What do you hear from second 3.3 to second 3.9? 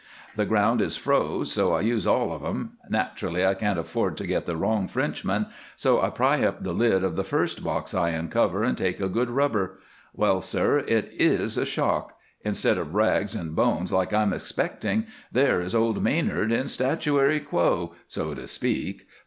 I can't